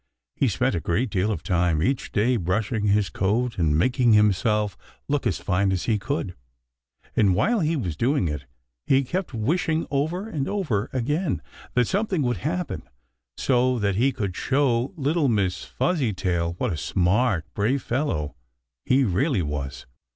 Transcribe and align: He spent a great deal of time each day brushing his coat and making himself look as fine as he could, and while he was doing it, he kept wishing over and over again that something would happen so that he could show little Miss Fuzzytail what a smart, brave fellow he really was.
He 0.35 0.47
spent 0.47 0.73
a 0.73 0.79
great 0.79 1.11
deal 1.11 1.31
of 1.31 1.43
time 1.43 1.83
each 1.83 2.11
day 2.11 2.35
brushing 2.35 2.87
his 2.87 3.07
coat 3.07 3.59
and 3.59 3.77
making 3.77 4.13
himself 4.13 4.75
look 5.07 5.27
as 5.27 5.37
fine 5.37 5.71
as 5.71 5.83
he 5.83 5.99
could, 5.99 6.33
and 7.15 7.35
while 7.35 7.59
he 7.59 7.75
was 7.75 7.95
doing 7.95 8.27
it, 8.27 8.45
he 8.87 9.03
kept 9.03 9.31
wishing 9.31 9.85
over 9.91 10.27
and 10.27 10.47
over 10.47 10.89
again 10.91 11.39
that 11.75 11.85
something 11.85 12.23
would 12.23 12.37
happen 12.37 12.81
so 13.37 13.77
that 13.77 13.93
he 13.95 14.11
could 14.11 14.35
show 14.35 14.91
little 14.97 15.27
Miss 15.29 15.65
Fuzzytail 15.65 16.53
what 16.57 16.73
a 16.73 16.77
smart, 16.77 17.45
brave 17.53 17.83
fellow 17.83 18.33
he 18.83 19.03
really 19.03 19.43
was. 19.43 19.85